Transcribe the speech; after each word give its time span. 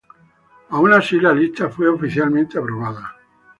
Aun 0.71 0.93
así, 0.93 1.19
la 1.19 1.31
lista 1.31 1.69
fue 1.69 1.87
oficialmente 1.87 2.57
aprobada. 2.57 3.15